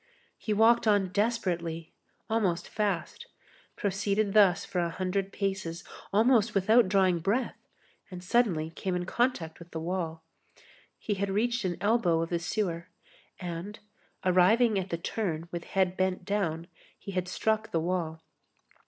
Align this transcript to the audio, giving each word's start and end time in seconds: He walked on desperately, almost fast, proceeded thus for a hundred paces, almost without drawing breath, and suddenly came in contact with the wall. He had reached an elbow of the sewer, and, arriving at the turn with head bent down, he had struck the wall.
He 0.39 0.51
walked 0.51 0.87
on 0.87 1.09
desperately, 1.09 1.93
almost 2.27 2.67
fast, 2.67 3.27
proceeded 3.75 4.33
thus 4.33 4.65
for 4.65 4.79
a 4.79 4.89
hundred 4.89 5.31
paces, 5.31 5.83
almost 6.11 6.55
without 6.55 6.89
drawing 6.89 7.19
breath, 7.19 7.67
and 8.09 8.23
suddenly 8.23 8.71
came 8.71 8.95
in 8.95 9.05
contact 9.05 9.59
with 9.59 9.69
the 9.69 9.79
wall. 9.79 10.23
He 10.97 11.13
had 11.13 11.29
reached 11.29 11.65
an 11.65 11.77
elbow 11.79 12.19
of 12.23 12.31
the 12.31 12.39
sewer, 12.39 12.87
and, 13.39 13.77
arriving 14.25 14.79
at 14.79 14.89
the 14.89 14.97
turn 14.97 15.47
with 15.51 15.65
head 15.65 15.95
bent 15.95 16.25
down, 16.25 16.65
he 16.97 17.11
had 17.11 17.27
struck 17.27 17.69
the 17.69 17.79
wall. 17.79 18.23